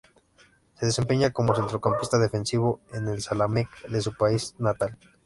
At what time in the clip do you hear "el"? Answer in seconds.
3.07-3.21